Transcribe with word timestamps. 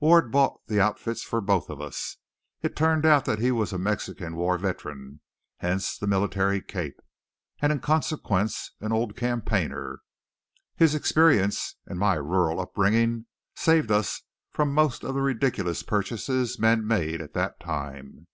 Ward 0.00 0.30
bought 0.30 0.60
the 0.66 0.78
outfits 0.82 1.22
for 1.22 1.40
both 1.40 1.70
of 1.70 1.80
us. 1.80 2.18
It 2.60 2.76
turned 2.76 3.06
out 3.06 3.24
that 3.24 3.38
he 3.38 3.50
was 3.50 3.72
a 3.72 3.78
Mexican 3.78 4.36
war 4.36 4.58
veteran 4.58 5.20
hence 5.60 5.96
the 5.96 6.06
military 6.06 6.60
cape 6.60 7.00
and 7.62 7.72
in 7.72 7.80
consequence 7.80 8.72
an 8.82 8.92
old 8.92 9.16
campaigner. 9.16 10.00
His 10.76 10.94
experience 10.94 11.76
and 11.86 11.98
my 11.98 12.16
rural 12.16 12.60
upbringing 12.60 13.28
saved 13.56 13.90
us 13.90 14.20
from 14.50 14.74
most 14.74 15.04
of 15.04 15.14
the 15.14 15.22
ridiculous 15.22 15.82
purchases 15.82 16.58
men 16.58 16.86
made 16.86 17.22
at 17.22 17.32
that 17.32 17.58
time. 17.58 18.26